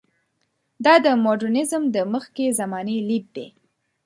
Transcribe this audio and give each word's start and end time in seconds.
دا 0.85 0.93
د 1.05 1.07
مډرنیزم 1.23 1.83
د 1.95 1.97
مخکې 2.13 2.45
زمانې 2.59 2.97
لید 3.09 3.25
دی. 3.35 3.47